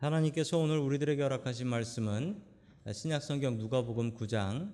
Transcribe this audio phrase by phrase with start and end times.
[0.00, 2.40] 하나님께서 오늘 우리들에게 허락하신 말씀은
[2.92, 4.72] 신약성경 누가복음 9장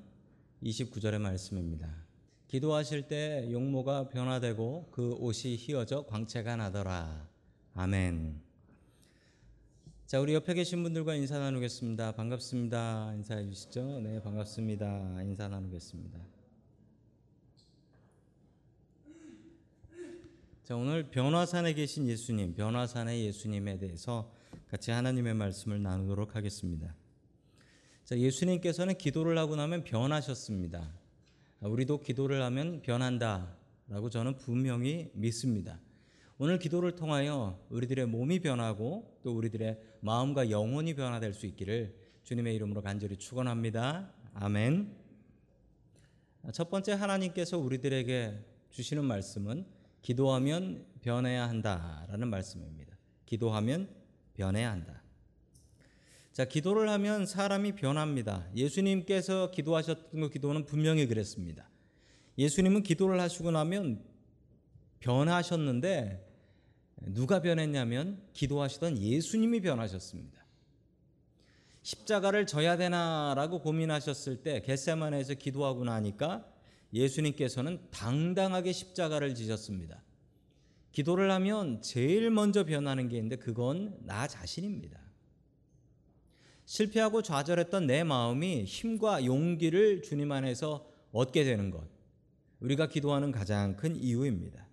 [0.62, 1.90] 29절의 말씀입니다.
[2.46, 7.26] 기도하실 때 용모가 변화되고 그 옷이 휘어져 광채가 나더라.
[7.72, 8.38] 아멘.
[10.04, 12.12] 자, 우리 옆에 계신 분들과 인사 나누겠습니다.
[12.12, 13.14] 반갑습니다.
[13.14, 14.00] 인사해 주시죠.
[14.00, 15.22] 네, 반갑습니다.
[15.22, 16.18] 인사 나누겠습니다.
[20.64, 24.30] 자, 오늘 변화산에 계신 예수님, 변화산의 예수님에 대해서
[24.68, 26.94] 같이 하나님의 말씀을 나누도록 하겠습니다.
[28.04, 30.92] 자, 예수님께서는 기도를 하고 나면 변하셨습니다.
[31.60, 35.80] 우리도 기도를 하면 변한다라고 저는 분명히 믿습니다.
[36.36, 41.94] 오늘 기도를 통하여 우리들의 몸이 변하고 또 우리들의 마음과 영혼이 변화될 수 있기를
[42.24, 44.12] 주님의 이름으로 간절히 축원합니다.
[44.34, 44.94] 아멘.
[46.52, 49.64] 첫 번째 하나님께서 우리들에게 주시는 말씀은
[50.02, 52.98] 기도하면 변해야 한다라는 말씀입니다.
[53.24, 53.88] 기도하면
[54.34, 55.02] 변해야 한다.
[56.32, 58.46] 자, 기도를 하면 사람이 변합니다.
[58.56, 61.70] 예수님께서 기도하셨던 그 기도는 분명히 그랬습니다.
[62.36, 64.02] 예수님은 기도를 하시고 나면
[64.98, 66.28] 변하셨는데
[67.06, 70.44] 누가 변했냐면 기도하시던 예수님이 변하셨습니다.
[71.82, 76.50] 십자가를 져야 되나라고 고민하셨을 때 겟세마네에서 기도하고 나니까
[76.92, 80.02] 예수님께서는 당당하게 십자가를 지셨습니다.
[80.94, 85.00] 기도를 하면 제일 먼저 변하는 게 있는데 그건 나 자신입니다.
[86.66, 91.84] 실패하고 좌절했던 내 마음이 힘과 용기를 주님 안에서 얻게 되는 것.
[92.60, 94.64] 우리가 기도하는 가장 큰 이유입니다.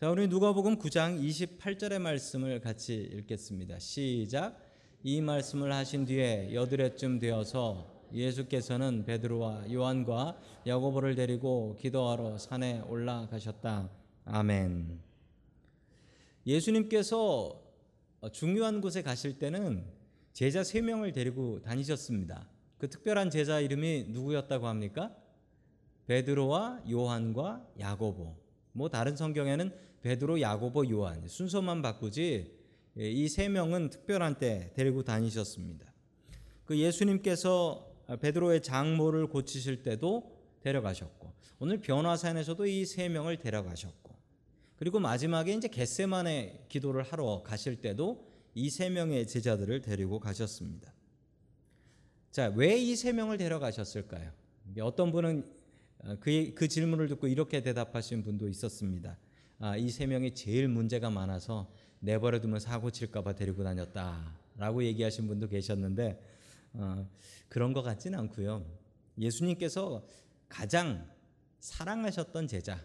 [0.00, 3.80] 자, 우리 누가복음 9장 28절의 말씀을 같이 읽겠습니다.
[3.80, 4.56] 시작.
[5.02, 13.90] 이 말씀을 하신 뒤에 여드레쯤 되어서 예수께서는 베드로와 요한과 야고보를 데리고 기도하러 산에 올라가셨다.
[14.24, 15.05] 아멘.
[16.46, 17.60] 예수님께서
[18.32, 19.84] 중요한 곳에 가실 때는
[20.32, 22.48] 제자 세 명을 데리고 다니셨습니다.
[22.78, 25.14] 그 특별한 제자 이름이 누구였다고 합니까?
[26.06, 28.36] 베드로와 요한과 야고보.
[28.72, 32.54] 뭐 다른 성경에는 베드로, 야고보, 요한 순서만 바꾸지
[32.98, 35.92] 이 세 명은 특별한 때 데리고 다니셨습니다.
[36.64, 37.86] 그 예수님께서
[38.20, 44.05] 베드로의 장모를 고치실 때도 데려가셨고 오늘 변화산에서도 이 세 명을 데려가셨고
[44.76, 50.92] 그리고 마지막에 이제 겟세만의 기도를 하러 가실 때도 이 세 명의 제자들을 데리고 가셨습니다.
[52.30, 54.30] 자, 왜 이 세 명을 데려가셨을까요?
[54.80, 55.50] 어떤 분은
[56.20, 59.18] 그, 그 질문을 듣고 이렇게 대답하신 분도 있었습니다.
[59.58, 61.70] 아, 이 세 명이 제일 문제가 많아서
[62.00, 66.20] 내버려 두면 사고 칠까봐 데리고 다녔다라고 얘기하신 분도 계셨는데
[66.74, 67.08] 어,
[67.48, 68.64] 그런 것 같지는 않고요.
[69.18, 70.06] 예수님께서
[70.48, 71.08] 가장
[71.60, 72.78] 사랑하셨던 제자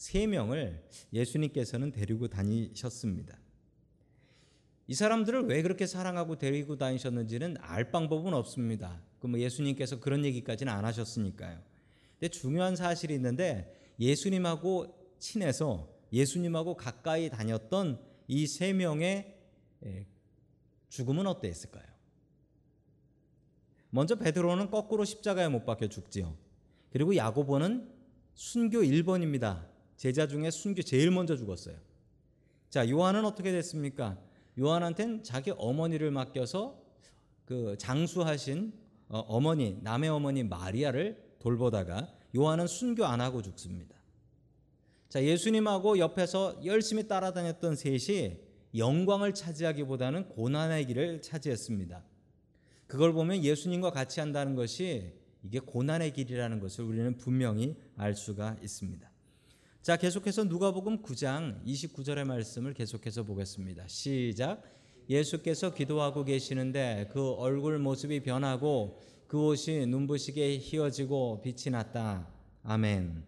[0.00, 3.38] 세 명을 예수님께서는 데리고 다니셨습니다.
[4.86, 9.02] 이 사람들을 왜 그렇게 사랑하고 데리고 다니셨는지는 알 방법은 없습니다.
[9.18, 11.60] 그뭐 예수님께서 그런 얘기까지는 안 하셨으니까요.
[12.18, 19.36] 근데 중요한 사실이 있는데 예수님하고 친해서 예수님하고 가까이 다녔던 이 세 명의
[20.88, 21.84] 죽음은 어땠을까요?
[23.90, 26.38] 먼저 베드로는 거꾸로 십자가에 못 박혀 죽지요.
[26.90, 27.92] 그리고 야고보는
[28.32, 29.69] 순교 1번입니다.
[30.00, 31.76] 제자 중에 순교 제일 먼저 죽었어요.
[32.70, 34.18] 자, 요한은 어떻게 됐습니까?
[34.58, 36.82] 요한한테는 자기 어머니를 맡겨서
[37.44, 38.72] 그 장수하신
[39.08, 43.94] 어머니, 남의 어머니 마리아를 돌보다가 요한은 순교 안 하고 죽습니다.
[45.10, 48.38] 자, 예수님하고 옆에서 열심히 따라다녔던 셋이
[48.76, 52.02] 영광을 차지하기보다는 고난의 길을 차지했습니다.
[52.86, 55.12] 그걸 보면 예수님과 같이 한다는 것이
[55.42, 59.09] 이게 고난의 길이라는 것을 우리는 분명히 알 수가 있습니다.
[59.82, 63.88] 자, 계속해서 누가복음 9장 29절의 말씀을 계속해서 보겠습니다.
[63.88, 64.62] 시작.
[65.08, 72.28] 예수께서 기도하고 계시는데 그 얼굴 모습이 변하고 그 옷이 눈부시게 휘어지고 빛이 났다.
[72.62, 73.24] 아멘.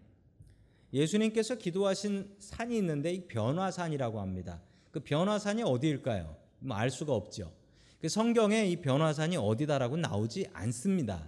[0.93, 4.61] 예수님께서 기도하신 산이 있는데 이 변화산이라고 합니다.
[4.91, 6.37] 그 변화산이 어디일까요?
[6.59, 7.51] 뭐 알 수가 없죠.
[7.99, 11.27] 그 성경에 이 변화산이 어디다라고 나오지 않습니다.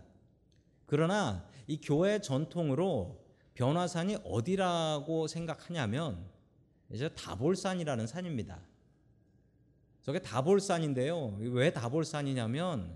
[0.86, 3.25] 그러나 이 교회 전통으로
[3.56, 6.24] 변화산이 어디라고 생각하냐면
[6.92, 8.60] 이제 다볼산이라는 산입니다.
[10.02, 11.38] 저게 다볼산인데요.
[11.40, 12.96] 왜 다볼산이냐면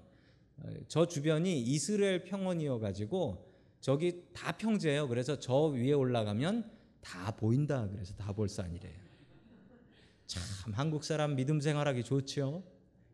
[0.87, 3.49] 저 주변이 이스라엘 평원이어 가지고
[3.81, 5.07] 저기 다 평지예요.
[5.07, 6.69] 그래서 저 위에 올라가면
[7.01, 7.87] 다 보인다.
[7.87, 8.99] 그래서 다볼산이래요.
[10.27, 12.63] 참 한국 사람 믿음 생활하기 좋죠.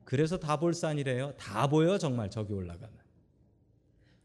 [0.04, 1.36] 그래서 다볼산이래요.
[1.38, 3.05] 다 보여 정말 저기 올라가면.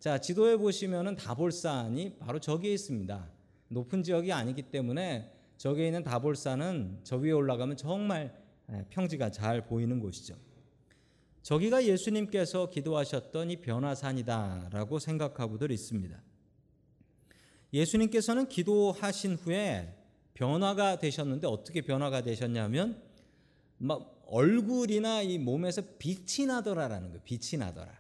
[0.00, 3.30] 자 지도에 보시면은 다볼산이 바로 저기에 있습니다.
[3.68, 8.34] 높은 지역이 아니기 때문에 저기에 있는 다볼산은 저 위에 올라가면 정말
[8.88, 10.36] 평지가 잘 보이는 곳이죠.
[11.42, 16.18] 저기가 예수님께서 기도하셨던 이 변화산이다라고 생각하고들 있습니다.
[17.74, 19.94] 예수님께서는 기도하신 후에
[20.32, 23.02] 변화가 되셨는데 어떻게 변화가 되셨냐면
[23.76, 27.20] 막 얼굴이나 이 몸에서 빛이 나더라라는 거예요.
[27.22, 27.99] 빛이 나더라.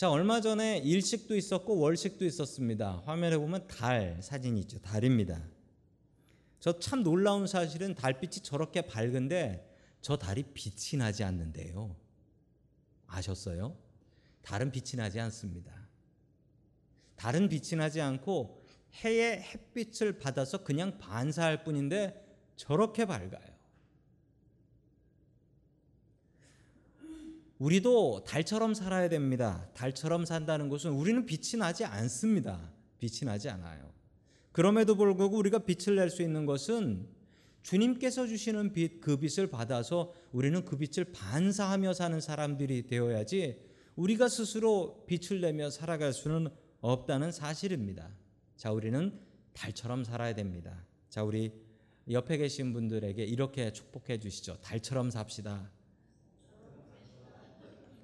[0.00, 3.02] 자, 얼마 전에 일식도 있었고 월식도 있었습니다.
[3.04, 4.78] 화면에 보면 달 사진이 있죠.
[4.78, 5.46] 달입니다.
[6.58, 9.70] 저 참 놀라운 사실은 달빛이 저렇게 밝은데
[10.00, 11.94] 저 달이 빛이 나지 않는데요.
[13.08, 13.76] 아셨어요?
[14.40, 15.70] 달은 빛이 나지 않습니다.
[17.16, 18.64] 달은 빛이 나지 않고
[18.94, 22.24] 해의 햇빛을 받아서 그냥 반사할 뿐인데
[22.56, 23.49] 저렇게 밝아요.
[27.60, 29.68] 우리도 달처럼 살아야 됩니다.
[29.74, 32.72] 달처럼 산다는 것은 우리는 빛이 나지 않습니다.
[32.98, 33.92] 빛이 나지 않아요.
[34.52, 37.06] 그럼에도 불구하고 우리가 빛을 낼 수 있는 것은
[37.62, 43.60] 주님께서 주시는 빛, 그 빛을 받아서 우리는 그 빛을 반사하며 사는 사람들이 되어야지
[43.94, 46.48] 우리가 스스로 빛을 내며 살아갈 수는
[46.80, 48.08] 없다는 사실입니다.
[48.56, 49.12] 자, 우리는
[49.52, 50.86] 달처럼 살아야 됩니다.
[51.10, 51.52] 자, 우리
[52.10, 54.56] 옆에 계신 분들에게 이렇게 축복해 주시죠.
[54.62, 55.70] 달처럼 삽시다.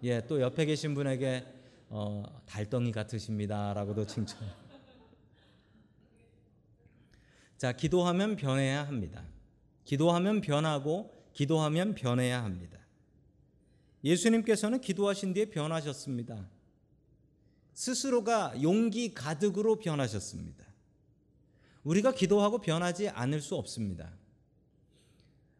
[0.02, 1.44] 예, 또 옆에 계신 분에게
[1.88, 4.38] 어, 달덩이 같으십니다라고도 칭찬.
[7.56, 9.24] 자, 기도하면 변해야 합니다.
[9.84, 12.78] 기도하면 변하고 기도하면 변해야 합니다.
[14.04, 16.48] 예수님께서는 기도하신 뒤에 변하셨습니다.
[17.72, 20.64] 스스로가 용기 가득으로 변하셨습니다.
[21.84, 24.12] 우리가 기도하고 변하지 않을 수 없습니다.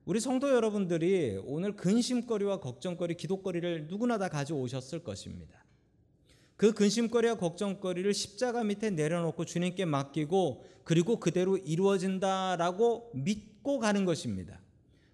[0.06, 5.64] 우리 성도 여러분들이 오늘 근심거리와 걱정거리, 기도거리를 누구나 다 가져오셨을 것입니다.
[6.56, 14.60] 그 근심거리와 걱정거리를 십자가 밑에 내려놓고 주님께 맡기고 그리고 그대로 이루어진다라고 믿고 가는 것입니다.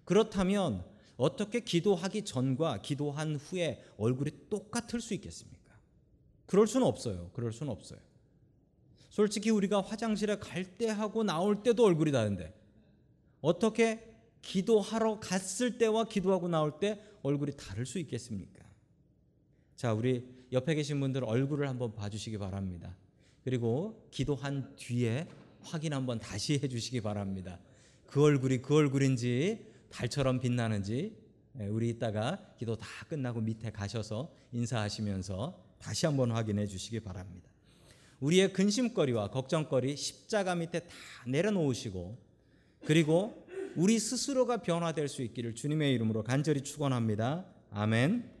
[0.05, 0.85] 그렇다면
[1.17, 5.73] 어떻게 기도하기 전과 기도한 후에 얼굴이 똑같을 수 있겠습니까?
[6.45, 7.31] 그럴 수는 없어요.
[7.33, 7.99] 그럴 수는 없어요.
[9.09, 12.53] 솔직히 우리가 화장실에 갈 때 하고 나올 때도 얼굴이 다른데
[13.41, 14.12] 어떻게
[14.43, 18.63] 기도하러 갔을 때와 기도하고 나올 때 얼굴이 다를 수 있겠습니까?
[19.75, 22.95] 자, 우리 옆에 계신 분들 얼굴을 한번 봐주시기 바랍니다.
[23.43, 25.27] 그리고 기도한 뒤에
[25.61, 27.59] 확인 한번 다시 해주시기 바랍니다.
[28.05, 31.17] 그 얼굴이 그 얼굴인지 달처럼 빛나는지
[31.59, 37.49] 예, 우리 이따가 기도 다 끝나고 밑에 가셔서 인사하시면서 다시 한번 확인해 주시기 바랍니다.
[38.19, 40.87] 우리의 근심거리와 걱정거리 십자가 밑에 다
[41.27, 42.17] 내려놓으시고
[42.85, 43.42] 그리고
[43.75, 47.45] 우리 스스로가 변화될 수 있기를 주님의 이름으로 간절히 축원합니다.
[47.71, 48.31] 아멘.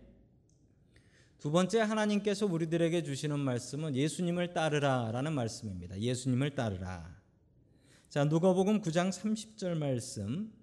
[1.39, 5.99] 두 번째 하나님께서 우리들에게 주시는 말씀은 예수님을 따르라라는 말씀입니다.
[5.99, 7.17] 예수님을 따르라.
[8.09, 10.53] 자, 누가복음 9장 30절 말씀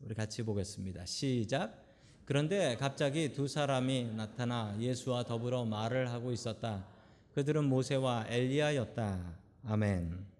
[0.00, 1.06] 우리 같이 보겠습니다.
[1.06, 1.80] 시작.
[2.24, 6.86] 그런데 갑자기 두 사람이 나타나 예수와 더불어 말을 하고 있었다.
[7.34, 9.38] 그들은 모세와 엘리야였다.
[9.64, 10.32] 아멘.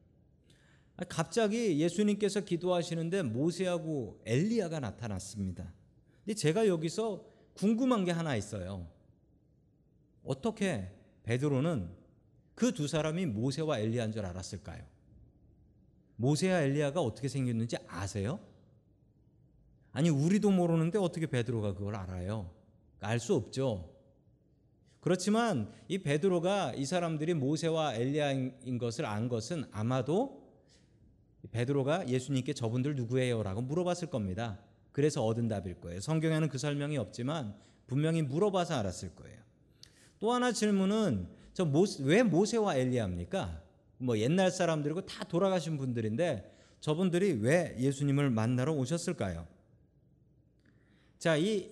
[1.09, 5.73] 갑자기 예수님께서 기도하시는데 모세하고 엘리야가 나타났습니다.
[6.25, 7.25] 근데 제가 여기서
[7.55, 8.89] 궁금한 게 하나 있어요.
[10.25, 10.91] 어떻게
[11.25, 11.91] 베드로는
[12.55, 14.85] 그 두 사람이 모세와 엘리야인 줄 알았을까요?
[16.17, 18.39] 모세와 엘리야가 어떻게 생겼는지 아세요?
[19.91, 22.51] 아니 우리도 모르는데 어떻게 베드로가 그걸 알아요?
[23.01, 23.91] 알 수 없죠.
[25.01, 30.42] 그렇지만 이 베드로가 이 사람들이 모세와 엘리야인 것을 안 것은 아마도
[31.51, 34.59] 베드로가 예수님께 저분들 누구예요라고 물어봤을 겁니다.
[34.93, 36.01] 그래서 얻은 답일 거예요.
[36.01, 37.55] 성경에는 그 설명이 없지만
[37.87, 39.41] 분명히 물어봐서 알았을 거예요.
[40.19, 43.61] 또 하나 질문은 저왜 모세와 엘리야입니까?
[43.99, 49.47] 뭐 옛날 사람들이고 다 돌아가신 분들인데 저분들이 왜 예수님을 만나러 오셨을까요?
[51.19, 51.71] 자, 이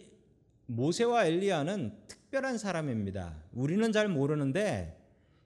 [0.67, 3.35] 모세와 엘리야는 특별한 사람입니다.
[3.53, 4.97] 우리는 잘 모르는데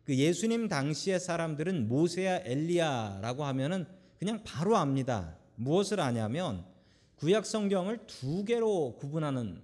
[0.04, 3.86] 그 예수님 당시의 사람들은 모세야 엘리야라고 하면은
[4.24, 5.36] 그냥 바로 압니다.
[5.56, 6.64] 무엇을 아냐면
[7.16, 9.60] 구약 성경을 두 개로 구분하는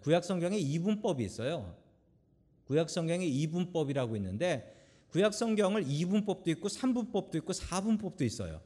[0.00, 1.74] 구약 성경에 이분법이 있어요.
[2.66, 4.70] 구약 성경에 이분법이라고 있는데
[5.08, 8.60] 구약 성경을 이분법도 있고 삼분법도 있고 사분법도 있어요.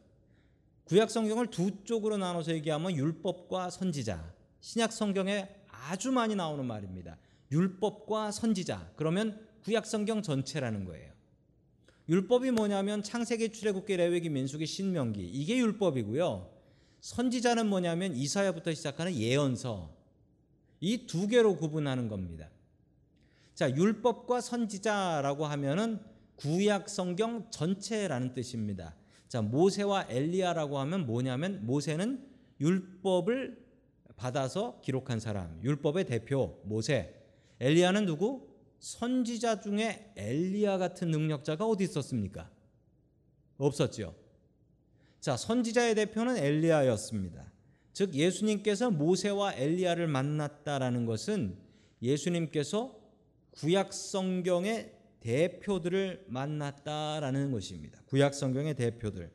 [0.82, 4.34] 구약 성경을 두 쪽으로 나눠서 얘기하면 율법과 선지자.
[4.58, 7.18] 신약 성경에 아주 많이 나오는 말입니다.
[7.52, 8.94] 율법과 선지자.
[8.96, 11.12] 그러면 구약 성경 전체라는 거예요.
[12.10, 16.50] 율법이 뭐냐면 창세기, 출애굽기, 레위기, 민수기, 신명기 이게 율법이고요.
[17.00, 19.94] 선지자는 뭐냐면 이사야부터 시작하는 예언서
[20.80, 22.50] 이 두 개로 구분하는 겁니다.
[23.54, 26.00] 자, 율법과 선지자라고 하면은
[26.34, 28.96] 구약 성경 전체라는 뜻입니다.
[29.28, 32.26] 자, 모세와 엘리야라고 하면 뭐냐면 모세는
[32.60, 33.64] 율법을
[34.16, 37.14] 받아서 기록한 사람, 율법의 대표 모세.
[37.60, 38.49] 엘리야는 누구?
[38.80, 42.50] 선지자 중에 엘리야 같은 능력자가 어디 있었습니까?
[43.58, 44.14] 없었죠.
[45.20, 47.52] 자, 선지자의 대표는 엘리야였습니다.
[47.92, 51.58] 즉 예수님께서 모세와 엘리야를 만났다라는 것은
[52.00, 52.98] 예수님께서
[53.50, 58.00] 구약 성경의 대표들을 만났다라는 것입니다.
[58.06, 59.30] 구약 성경의 대표들.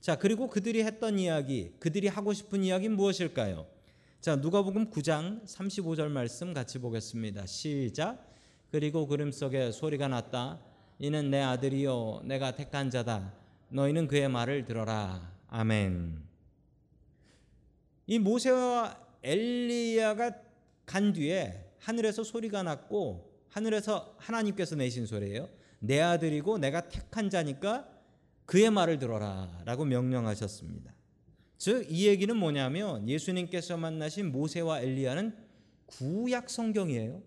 [0.00, 3.68] 자, 그리고 그들이 했던 이야기, 그들이 하고 싶은 이야기는 무엇일까요?
[4.20, 7.46] 자, 누가복음 9장 35절 말씀 같이 보겠습니다.
[7.46, 8.27] 시작.
[8.70, 10.60] 그리고 그림 속에 소리가 났다.
[10.98, 13.32] 이는 내 아들이요 내가 택한 자다.
[13.70, 15.32] 너희는 그의 말을 들어라.
[15.48, 16.22] 아멘.
[18.06, 20.32] 이 모세와 엘리야가
[20.86, 25.48] 간 뒤에 하늘에서 소리가 났고 하늘에서 하나님께서 내신 소리예요.
[25.80, 27.88] 내 아들이고 내가 택한 자니까
[28.46, 30.92] 그의 말을 들어라라고 명령하셨습니다.
[31.58, 35.34] 즉 이 얘기는 뭐냐면 예수님께서 만나신 모세와 엘리야는
[35.86, 37.20] 구약 성경이에요.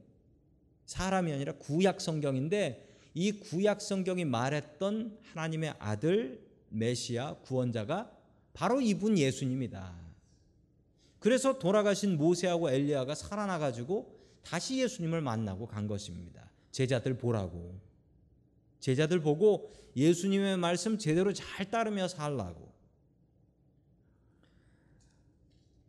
[0.92, 8.12] 사람이 아니라 구약 성경인데 이 구약 성경이 말했던 하나님의 아들 메시아 구원자가
[8.54, 9.96] 바로 이분 예수님이다.
[11.20, 16.50] 그래서 돌아가신 모세하고 엘리야가 살아나 가지고 다시 예수님을 만나고 간 것입니다.
[16.72, 17.80] 제자들 보라고.
[18.82, 22.70] 제자들 보고 예수님의 말씀 제대로 잘 따르며 살라고.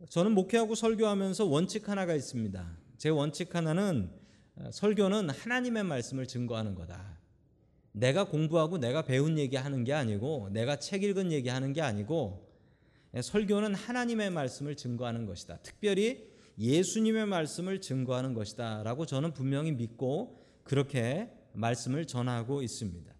[0.07, 2.77] 저는 목회하고 설교하면서 원칙 하나가 있습니다.
[2.97, 4.22] 제 원칙 하나는
[4.71, 7.19] 설교는 하나님의 말씀을 증거하는 거다.
[7.91, 12.49] 내가 공부하고 내가 배운 얘기 하는 게 아니고 내가 책 읽은 얘기 하는 게 아니고
[13.21, 15.57] 설교는 하나님의 말씀을 증거하는 것이다.
[15.57, 18.83] 특별히 예수님의 말씀을 증거하는 것이다.
[18.83, 23.13] 라고 저는 분명히 믿고 그렇게 말씀을 전하고 있습니다.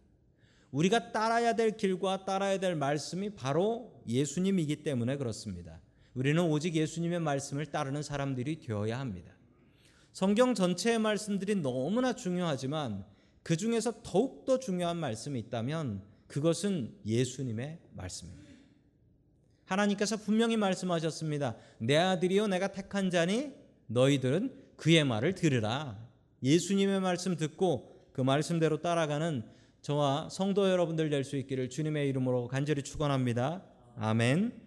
[0.71, 5.79] 우리가 따라야 될 길과 따라야 될 말씀이 바로 예수님이기 때문에 그렇습니다.
[6.15, 9.33] 우리는 오직 예수님의 말씀을 따르는 사람들이 되어야 합니다.
[10.13, 13.03] 성경 전체의 말씀들이 너무나 중요하지만
[13.41, 18.43] 그 중에서 더욱더 중요한 말씀이 있다면 그것은 예수님의 말씀입니다.
[19.65, 21.55] 하나님께서 분명히 말씀하셨습니다.
[21.79, 23.51] 내 아들이요 내가 택한 자니
[23.87, 25.97] 너희들은 그의 말을 들으라.
[26.43, 29.43] 예수님의 말씀 듣고 그 말씀대로 따라가는
[29.81, 33.63] 저와 성도 여러분들 될 수 있기를 주님의 이름으로 간절히 축원합니다.
[33.97, 34.61] 아멘.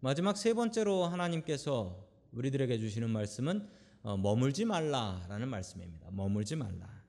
[0.00, 2.04] 마지막 세 번째로 하나님께서
[2.34, 3.66] 우리들에게 주시는 말씀은
[4.02, 6.10] 어, 머물지 말라라는 말씀입니다.
[6.10, 7.02] 머물지 말라.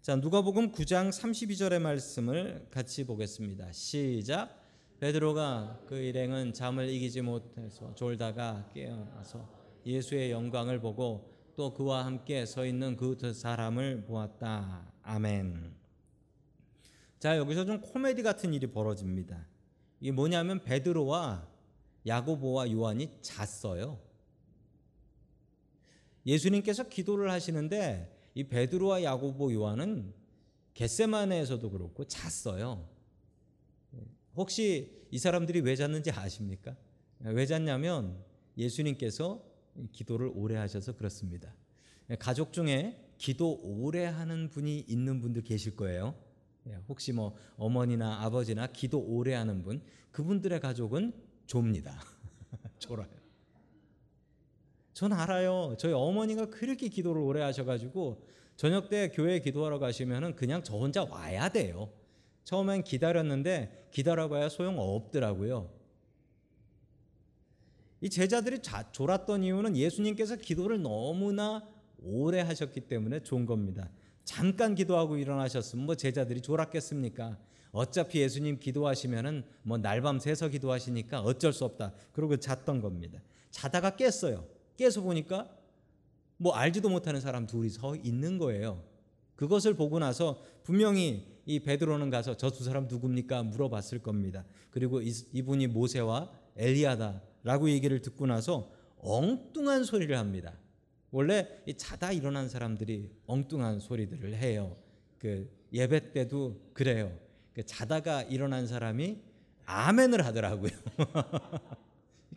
[0.00, 3.70] 자, 누가복음 9장 32절의 말씀을 같이 보겠습니다.
[3.72, 4.64] 시작.
[5.00, 9.48] 베드로가 그 일행은 잠을 이기지 못해서 졸다가 깨어나서
[9.86, 14.92] 예수의 영광을 보고 또 그와 함께 서 있는 그 사람을 보았다.
[15.02, 15.72] 아멘.
[17.18, 19.46] 자, 여기서 좀 코미디 같은 일이 벌어집니다.
[20.00, 21.46] 이게 뭐냐면 베드로와
[22.06, 24.07] 야고보와 요한이 잤어요.
[26.28, 30.12] 예수님께서 기도를 하시는데 이 베드로와 야고보 요한은
[30.74, 32.86] 겟세마네에서도 그렇고 잤어요.
[34.36, 36.76] 혹시 이 사람들이 왜 잤는지 아십니까?
[37.20, 38.22] 왜 잤냐면
[38.58, 39.42] 예수님께서
[39.92, 41.54] 기도를 오래 하셔서 그렇습니다.
[42.18, 46.14] 가족 중에 기도 오래 하는 분이 있는 분들 계실 거예요.
[46.68, 49.82] 예, 혹시 뭐 어머니나 아버지나 기도 오래 하는 분,
[50.12, 51.12] 그분들의 가족은
[51.46, 52.00] 좁니다.
[52.78, 53.17] 졸아요.
[54.98, 55.76] 전 알아요.
[55.78, 58.20] 저희 어머니가 그렇게 기도를 오래 하셔가지고
[58.56, 61.92] 저녁 때 교회 기도하러 가시면은 그냥 저 혼자 와야 돼요.
[62.42, 65.70] 처음엔 기다렸는데 기다려봐야 소용 없더라고요.
[68.00, 68.58] 이 제자들이
[68.90, 71.64] 졸았던 이유는 예수님께서 기도를 너무나
[72.02, 73.88] 오래 하셨기 때문에 좋은 겁니다.
[74.24, 77.38] 잠깐 기도하고 일어나셨으면 뭐 제자들이 졸았겠습니까?
[77.70, 81.92] 어차피 예수님 기도하시면은 뭐 날밤 새서 기도하시니까 어쩔 수 없다.
[82.12, 83.22] 그러고 잤던 겁니다.
[83.52, 84.57] 자다가 깼어요.
[84.78, 85.50] 깨서 보니까
[86.38, 88.82] 뭐 알지도 못하는 사람 둘이 서 있는 거예요.
[89.36, 94.44] 그것을 보고 나서 분명히 이 베드로는 가서 저 두 사람 누굽니까 물어봤을 겁니다.
[94.70, 100.54] 그리고 이분이 모세와 엘리야다라고 얘기를 듣고 나서 엉뚱한 소리를 합니다.
[101.10, 104.76] 원래 자다 일어난 사람들이 엉뚱한 소리들을 해요.
[105.18, 107.12] 그 예배 때도 그래요.
[107.54, 109.18] 그 자다가 일어난 사람이
[109.64, 110.70] 아멘을 하더라고요.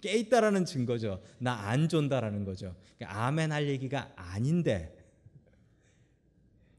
[0.01, 1.21] 깨 있다라는 증거죠.
[1.39, 2.75] 나 안 존다라는 거죠.
[2.97, 4.97] 그러니까 아멘 할 얘기가 아닌데.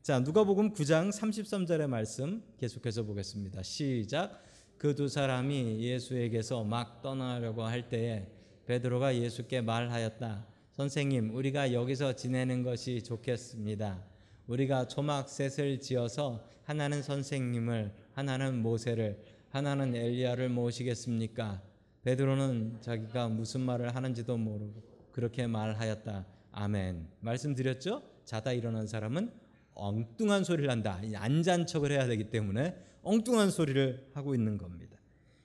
[0.02, 3.62] 자, 누가복음 9장 33절의 말씀 계속해서 보겠습니다.
[3.62, 4.42] 시작.
[4.78, 8.26] 그 두 사람이 예수에게서 막 떠나려고 할 때에
[8.66, 10.44] 베드로가 예수께 말하였다.
[10.72, 14.02] 선생님, 우리가 여기서 지내는 것이 좋겠습니다.
[14.48, 21.62] 우리가 초막 셋을 지어서 하나는 선생님을, 하나는 모세를, 하나는 엘리야를 모시겠습니까?
[22.02, 24.82] 베드로는 자기가 무슨 말을 하는지도 모르고
[25.12, 26.26] 그렇게 말하였다.
[26.52, 27.08] 아멘.
[27.20, 28.02] 말씀드렸죠?
[28.24, 29.32] 자다 일어난 사람은
[29.74, 31.00] 엉뚱한 소리를 한다.
[31.16, 34.98] 안 잔 척을 해야 되기 때문에 엉뚱한 소리를 하고 있는 겁니다.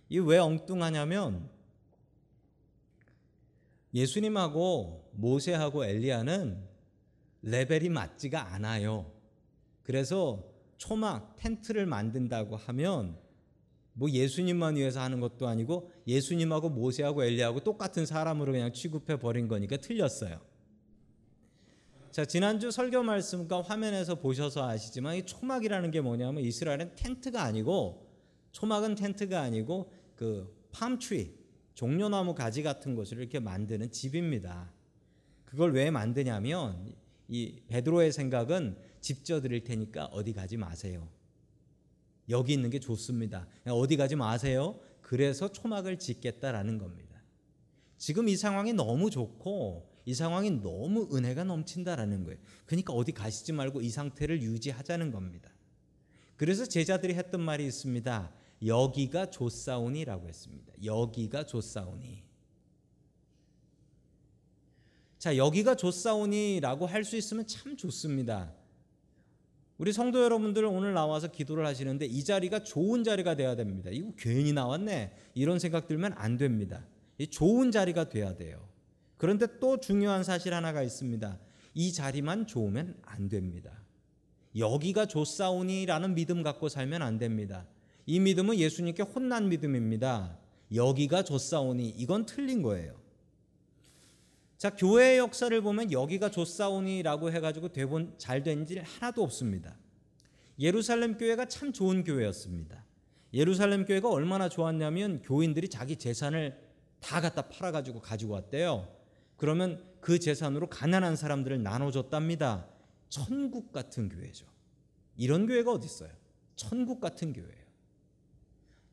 [0.09, 1.49] 이 왜 엉뚱하냐면
[3.93, 6.63] 예수님하고 모세하고 엘리야는
[7.43, 9.11] 레벨이 맞지가 않아요.
[9.83, 10.43] 그래서
[10.77, 13.17] 초막 텐트를 만든다고 하면
[13.97, 19.77] 뭐 예수님만 위해서 하는 것도 아니고 예수님하고 모세하고 엘리하고 똑같은 사람으로 그냥 취급해 버린 거니까
[19.77, 20.39] 틀렸어요.
[22.11, 28.07] 자, 지난주 설교 말씀과 화면에서 보셔서 아시지만 이 초막이라는 게 뭐냐면 이스라엘은 텐트가 아니고
[28.51, 31.35] 초막은 텐트가 아니고 그 팜트리
[31.73, 34.71] 종려나무 가지 같은 것을 이렇게 만드는 집입니다.
[35.45, 36.93] 그걸 왜 만드냐면
[37.27, 41.07] 이 베드로의 생각은 집 져드릴 테니까 어디 가지 마세요.
[42.29, 43.48] 여기 있는 게 좋습니다.
[43.65, 44.79] 어디 가지 마세요.
[45.01, 47.22] 그래서 초막을 짓겠다라는 겁니다.
[47.98, 52.39] 지금 이 상황이 너무 좋고 이 상황이 너무 은혜가 넘친다라는 거예요.
[52.65, 55.50] 그러니까 어디 가시지 말고 이 상태를 유지하자는 겁니다.
[56.36, 58.31] 그래서 제자들이 했던 말이 있습니다.
[58.65, 60.74] 여기가 좋사오니라고 했습니다.
[60.84, 62.24] 여기가 좋사오니.
[65.17, 68.53] 자, 여기가 좋사오니라고 할 수 있으면 참 좋습니다.
[69.77, 73.91] 우리 성도 여러분들 오늘 나와서 기도를 하시는데 이 자리가 좋은 자리가 돼야 됩니다.
[73.91, 75.12] 이거 괜히 나왔네.
[75.36, 76.84] 이런 생각 들면 안 됩니다.
[77.19, 78.67] 이 좋은 자리가 돼야 돼요.
[79.17, 81.39] 그런데 또 중요한 사실 하나가 있습니다.
[81.75, 83.72] 이 자리만 좋으면 안 됩니다.
[84.55, 87.67] 여기가 좋사오니라는 믿음 갖고 살면 안 됩니다.
[88.07, 90.39] 이 믿음은 예수님께 혼난 믿음입니다.
[90.74, 92.96] 여기가 좋사오니 이건 틀린 거예요.
[94.57, 99.75] 자, 교회의 역사를 보면 여기가 좋사오니라고 해가지고 대본 잘 된 일 하나도 없습니다.
[100.59, 102.83] 예루살렘 교회가 참 좋은 교회였습니다.
[103.33, 106.59] 예루살렘 교회가 얼마나 좋았냐면 교인들이 자기 재산을
[106.99, 108.88] 다 갖다 팔아가지고 가지고 왔대요.
[109.36, 112.67] 그러면 그 재산으로 가난한 사람들을 나눠줬답니다.
[113.10, 114.47] 천국 같은 교회죠.
[115.17, 116.10] 이런 교회가 어디 있어요?
[116.55, 117.67] 천국 같은 교회예요.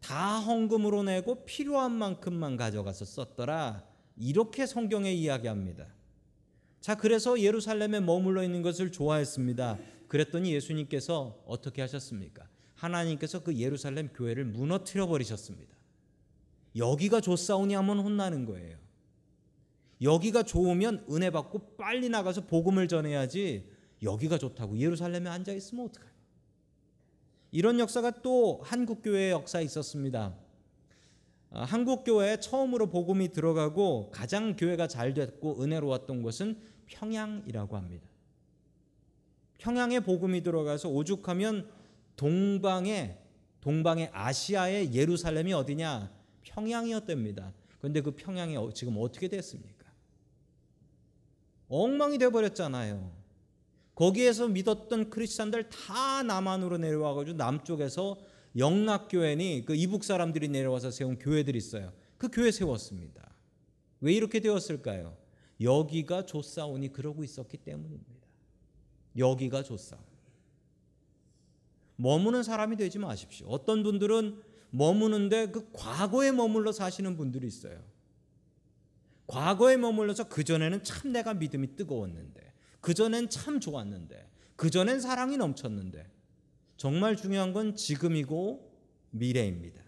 [0.00, 3.93] 다 헌금으로 내고 필요한 만큼만 가져가서 썼더라.
[4.16, 5.86] 이렇게 성경에 이야기합니다.
[6.80, 9.78] 자, 그래서 예루살렘에 머물러 있는 것을 좋아했습니다.
[10.08, 12.46] 그랬더니 예수님께서 어떻게 하셨습니까?
[12.74, 15.74] 하나님께서 그 예루살렘 교회를 무너뜨려 버리셨습니다.
[16.76, 18.76] 여기가 좋사오니 하면 혼나는 거예요.
[20.02, 23.70] 여기가 좋으면 은혜 받고 빨리 나가서 복음을 전해야지
[24.02, 26.12] 여기가 좋다고 예루살렘에 앉아 있으면 어떡해요?
[27.52, 30.36] 이런 역사가 또 한국 교회의 역사에 있었습니다.
[31.54, 38.08] 아, 한국 교회에 처음으로 복음이 들어가고 가장 교회가 잘 됐고 은혜로웠던 곳은 평양이라고 합니다.
[39.58, 41.70] 평양에 복음이 들어가서 오죽하면
[42.16, 43.18] 동방의
[43.60, 46.12] 동방의 아시아의 예루살렘이 어디냐?
[46.42, 47.52] 평양이었답니다.
[47.78, 49.86] 그런데 그 평양이 어, 지금 어떻게 됐습니까?
[51.68, 53.12] 엉망이 돼 버렸잖아요.
[53.94, 58.18] 거기에서 믿었던 크리스천들 다 남한으로 내려와 가지고 남쪽에서
[58.56, 61.92] 영락교회니 그 이북 사람들이 내려와서 세운 교회들이 있어요.
[62.18, 63.34] 그 교회 세웠습니다.
[64.00, 65.16] 왜 이렇게 되었을까요?
[65.60, 68.26] 여기가 조사오니 그러고 있었기 때문입니다.
[69.16, 70.04] 여기가 조사오니.
[71.96, 73.46] 머무는 사람이 되지 마십시오.
[73.48, 77.80] 어떤 분들은 머무는데 그 과거에 머물러 사시는 분들이 있어요.
[79.26, 86.06] 과거에 머물러서 그전에는 참 내가 믿음이 뜨거웠는데, 그전엔 참 좋았는데, 그전엔 사랑이 넘쳤는데,
[86.76, 88.70] 정말 중요한 건 지금이고
[89.10, 89.82] 미래입니다.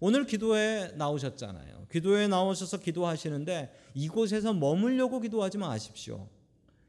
[0.00, 1.86] 오늘 기도에 나오셨잖아요.
[1.90, 6.28] 기도에 나오셔서 기도하시는데 이곳에서 머물려고 기도하지 마십시오.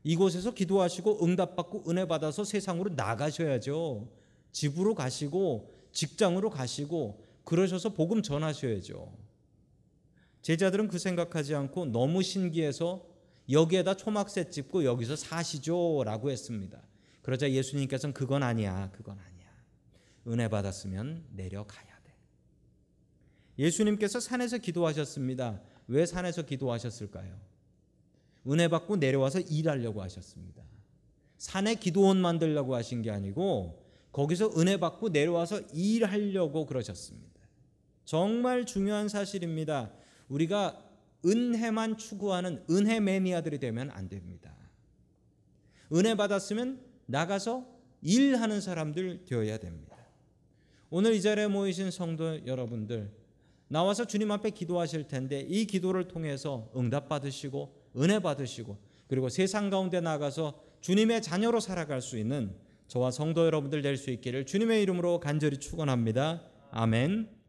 [0.04, 4.10] 이곳에서 기도하시고 응답받고 은혜 받아서 세상으로 나가셔야죠.
[4.52, 9.14] 집으로 가시고 직장으로 가시고 그러셔서 복음 전하셔야죠.
[10.42, 13.06] 제자들은 그 생각하지 않고 너무 신기해서
[13.50, 16.82] 여기에다 초막새 찝고 여기서 사시죠라고 했습니다.
[17.24, 18.92] 그러자 예수님께서는 그건 아니야.
[18.92, 19.52] 그건 아니야.
[20.28, 22.14] 은혜 받았으면 내려가야 돼.
[23.58, 25.62] 예수님께서 산에서 기도하셨습니다.
[25.88, 27.40] 왜 산에서 기도하셨을까요?
[28.48, 30.64] 은혜 받고 내려와서 일하려고 하셨습니다.
[31.38, 33.82] 산에 기도원 만들려고 하신 게 아니고
[34.12, 37.42] 거기서 은혜 받고 내려와서 일하려고 그러셨습니다.
[38.06, 39.92] 정말 중요한 사실입니다.
[40.28, 40.82] 우리가
[41.26, 44.54] 은혜만 추구하는 은혜 매니아들이 되면 안 됩니다.
[45.94, 47.66] 은혜 받았으면 나가서
[48.02, 49.98] 일하는 사람들 되어야 됩니다.
[50.90, 53.12] 오늘 이 자리에 모이신 성도 여러분들
[53.68, 60.02] 나와서 주님 앞에 기도하실 텐데 이 기도를 통해서 응답 받으시고 은혜 받으시고 그리고 세상 가운데
[60.02, 62.56] 나가서 주님의 자녀로 살아갈 수 있는
[62.88, 66.44] 저와 성도 여러분들 될 수 있기를 주님의 이름으로 간절히 축원합니다.
[66.72, 67.43] 아멘.